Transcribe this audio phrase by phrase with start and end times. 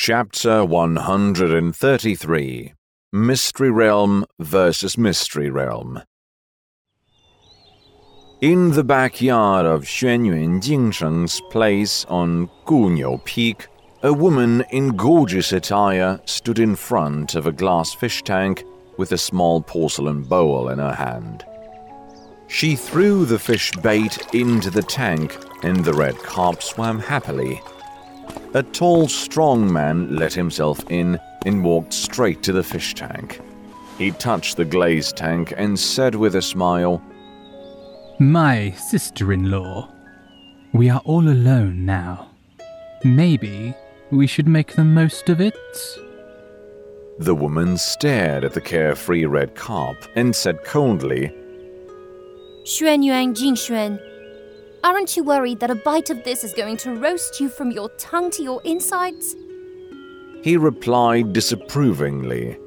[0.00, 2.72] Chapter 133
[3.12, 6.04] Mystery Realm versus Mystery Realm.
[8.40, 13.66] In the backyard of Xuanyuan Jingcheng's place on Guniu Peak,
[14.04, 18.62] a woman in gorgeous attire stood in front of a glass fish tank
[18.98, 21.44] with a small porcelain bowl in her hand.
[22.46, 27.60] She threw the fish bait into the tank, and the red carp swam happily.
[28.54, 33.40] A tall, strong man let himself in and walked straight to the fish tank.
[33.98, 37.02] He touched the glazed tank and said with a smile,
[38.18, 39.90] My sister in law.
[40.72, 42.30] We are all alone now.
[43.04, 43.74] Maybe
[44.10, 45.56] we should make the most of it?
[47.18, 51.32] The woman stared at the carefree red carp and said coldly,
[52.64, 53.98] Xuan Yuan Jingxuan,
[54.84, 57.88] aren't you worried that a bite of this is going to roast you from your
[57.90, 59.36] tongue to your insides?
[60.42, 62.58] He replied disapprovingly,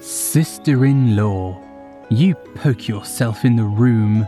[0.00, 1.60] Sister in law,
[2.08, 4.26] you poke yourself in the room.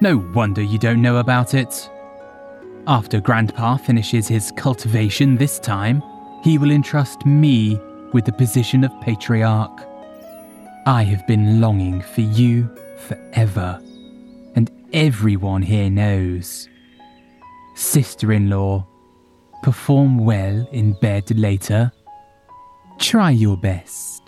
[0.00, 1.90] No wonder you don't know about it.
[2.86, 6.02] After Grandpa finishes his cultivation this time,
[6.42, 7.78] he will entrust me
[8.12, 9.86] with the position of patriarch.
[10.86, 13.87] I have been longing for you forever, and
[14.92, 16.68] everyone here knows.
[17.74, 18.86] Sister in law,
[19.62, 21.92] perform well in bed later.
[22.98, 24.22] Try your best.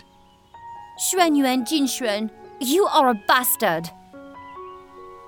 [0.99, 3.89] Xuan Yuan Jingxuan, you are a bastard.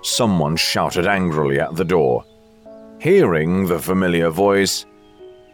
[0.03, 2.25] Someone shouted angrily at the door.
[2.99, 4.85] Hearing the familiar voice,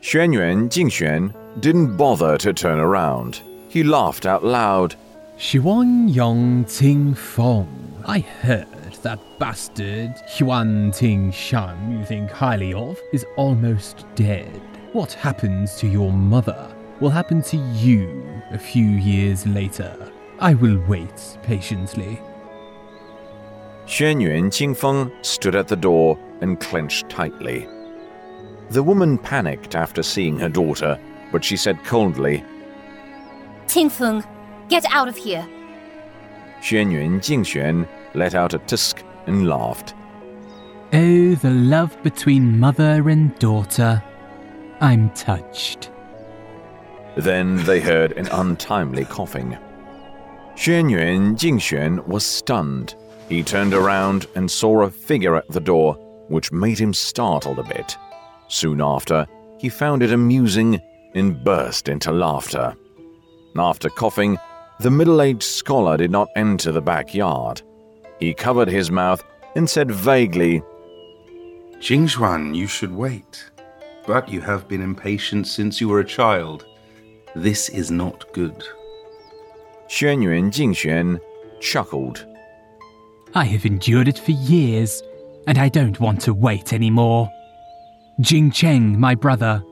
[0.02, 3.42] Xuanyuan Jingxuan didn't bother to turn around.
[3.70, 4.96] He laughed out loud.
[5.38, 7.68] Xuan Yong Ting Fong.
[8.06, 8.68] I heard
[9.04, 14.62] that bastard Xuan Ting Shan you think highly of is almost dead.
[14.94, 20.12] What happens to your mother will happen to you a few years later.
[20.40, 22.20] I will wait patiently.
[23.86, 27.68] Xuanyuan Jingfeng stood at the door and clenched tightly.
[28.70, 31.00] The woman panicked after seeing her daughter,
[31.32, 32.44] but she said coldly,
[33.68, 34.26] Tingfeng,
[34.68, 35.48] get out of here.
[36.62, 39.94] Xuanyuan Jingxuan let out a tusk and laughed.
[40.92, 44.04] Oh, the love between mother and daughter.
[44.82, 45.92] I'm touched.
[47.16, 49.58] Then they heard an untimely coughing.
[50.56, 52.96] Xuanyuan Jingxuan was stunned.
[53.28, 55.94] He turned around and saw a figure at the door,
[56.28, 57.98] which made him startled a bit.
[58.48, 59.28] Soon after,
[59.60, 60.82] he found it amusing
[61.14, 62.76] and burst into laughter.
[63.56, 64.38] After coughing,
[64.80, 67.62] the middle aged scholar did not enter the backyard.
[68.20, 69.24] He covered his mouth
[69.56, 70.62] and said vaguely,
[71.80, 73.50] Jingxuan, you should wait.
[74.06, 76.66] But you have been impatient since you were a child.
[77.36, 78.64] This is not good.
[79.88, 81.20] Xuanyuan Jingxuan
[81.62, 82.26] chuckled.
[83.34, 85.02] I have endured it for years,
[85.48, 87.30] and I don't want to wait anymore.
[88.20, 89.64] Jing Cheng, my brother,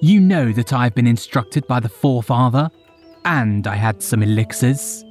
[0.00, 2.70] you know that I've been instructed by the Forefather,
[3.24, 5.04] and I had some elixirs.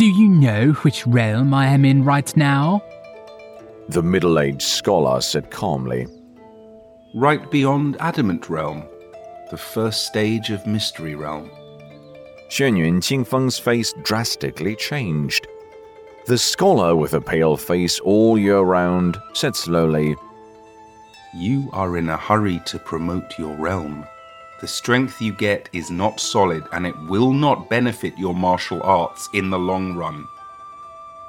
[0.00, 2.82] Do you know which realm I am in right now?
[3.90, 6.06] The middle aged scholar said calmly.
[7.14, 8.84] Right beyond Adamant Realm,
[9.50, 11.50] the first stage of Mystery Realm.
[12.48, 15.46] Xuanyuan Qingfeng's face drastically changed.
[16.24, 20.16] The scholar, with a pale face all year round, said slowly,
[21.36, 24.06] You are in a hurry to promote your realm.
[24.60, 29.28] The strength you get is not solid and it will not benefit your martial arts
[29.32, 30.28] in the long run.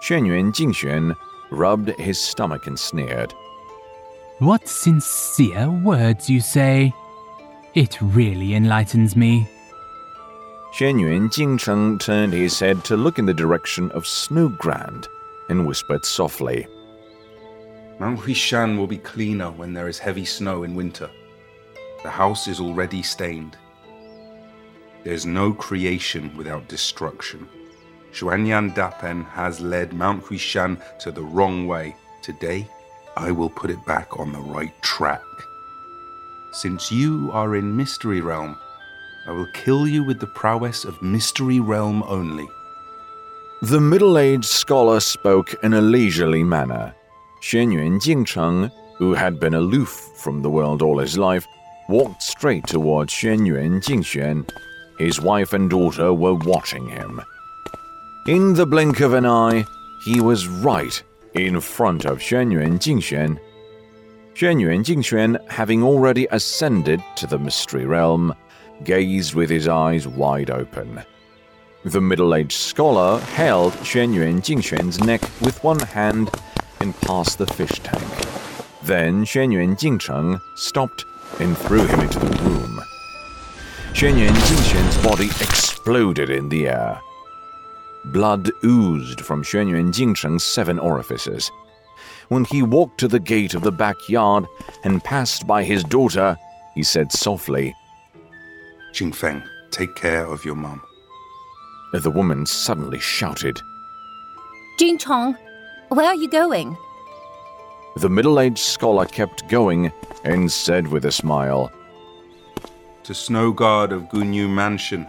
[0.01, 1.15] Xuanyuan Jingxuan
[1.49, 3.33] rubbed his stomach and sneered.
[4.39, 6.93] What sincere words you say.
[7.73, 9.47] It really enlightens me.
[10.73, 15.07] Xuanyuan Jingcheng turned his head to look in the direction of Snow Grand
[15.47, 16.67] and whispered softly.
[17.99, 21.09] Mount Huishan will be cleaner when there is heavy snow in winter.
[22.03, 23.57] The house is already stained.
[25.03, 27.47] There's no creation without destruction.
[28.13, 31.95] Xuanyuan Dapan has led Mount Huishan to the wrong way.
[32.21, 32.67] Today,
[33.15, 35.23] I will put it back on the right track.
[36.53, 38.57] Since you are in Mystery Realm,
[39.27, 42.47] I will kill you with the prowess of Mystery Realm only.
[43.61, 46.95] The middle aged scholar spoke in a leisurely manner.
[47.41, 51.45] Xuanyuan Jingcheng, who had been aloof from the world all his life,
[51.89, 54.49] walked straight towards Xuanyuan Jingxuan.
[54.97, 57.21] His wife and daughter were watching him.
[58.27, 59.65] In the blink of an eye,
[60.05, 61.01] he was right
[61.33, 63.39] in front of Xuanyuan Jingxuan.
[64.33, 68.33] Xuanyuan Jingxuan, having already ascended to the mystery realm,
[68.83, 71.03] gazed with his eyes wide open.
[71.83, 76.29] The middle aged scholar held Xuan Yuan Jingxuan's neck with one hand
[76.79, 78.40] and passed the fish tank.
[78.83, 81.05] Then Xuan Yuan Jingcheng stopped
[81.39, 82.81] and threw him into the room.
[83.93, 86.99] Xuan Yuan Jingxuan's body exploded in the air.
[88.05, 91.51] Blood oozed from Xuan Yuan Jingcheng's seven orifices.
[92.29, 94.45] When he walked to the gate of the backyard
[94.83, 96.37] and passed by his daughter,
[96.73, 97.75] he said softly,
[98.93, 100.81] Jingfeng, take care of your mom.
[101.93, 103.61] The woman suddenly shouted.
[104.79, 105.35] Jing Cheng,
[105.89, 106.75] where are you going?
[107.97, 109.91] The middle aged scholar kept going
[110.23, 111.71] and said with a smile,
[113.03, 115.05] To Snow Guard of Guniu Mansion,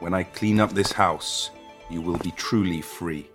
[0.00, 1.50] when I clean up this house,
[1.90, 3.28] you will be truly free.